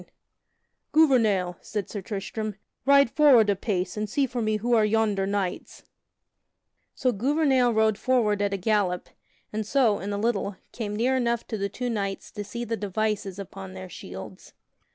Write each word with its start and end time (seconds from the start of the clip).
[Sidenote: 0.01 0.13
Sir 0.13 0.21
Tristram 0.23 0.47
comes 0.73 0.79
to 0.79 0.79
two 0.95 1.21
knights] 1.21 1.45
"Gouvernail," 1.45 1.57
said 1.61 1.89
Sir 1.91 2.01
Tristram, 2.01 2.55
"ride 2.87 3.09
forward 3.11 3.49
apace 3.51 3.97
and 3.97 4.09
see 4.09 4.25
for 4.25 4.41
me 4.41 4.57
who 4.57 4.73
are 4.73 4.83
yonder 4.83 5.27
knights." 5.27 5.83
So 6.95 7.11
Gouvernail 7.11 7.71
rode 7.71 7.97
forward 7.99 8.41
at 8.41 8.51
a 8.55 8.57
gallop, 8.57 9.09
and 9.53 9.63
so, 9.63 9.99
in 9.99 10.11
a 10.11 10.17
little, 10.17 10.55
came 10.71 10.95
near 10.95 11.15
enough 11.15 11.45
to 11.49 11.57
the 11.59 11.69
two 11.69 11.91
knights 11.91 12.31
to 12.31 12.43
see 12.43 12.63
the 12.65 12.75
devices 12.77 13.37
upon 13.37 13.75
their 13.75 13.89
shields. 13.89 14.53